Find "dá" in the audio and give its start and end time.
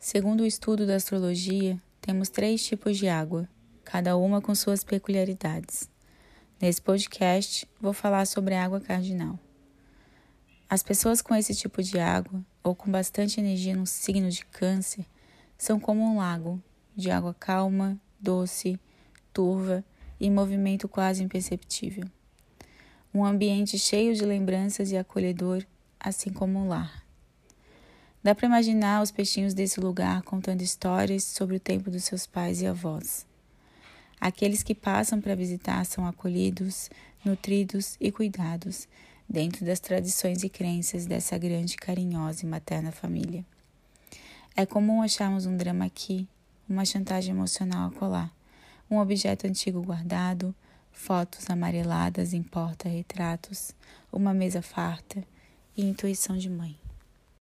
28.22-28.34